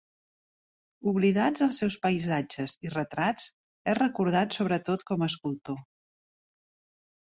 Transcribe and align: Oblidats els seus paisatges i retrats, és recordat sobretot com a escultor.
Oblidats 1.11 1.65
els 1.65 1.83
seus 1.83 1.99
paisatges 2.07 2.75
i 2.89 2.95
retrats, 2.95 3.47
és 3.95 4.01
recordat 4.03 4.61
sobretot 4.61 5.09
com 5.15 5.23
a 5.23 5.33
escultor. 5.35 5.83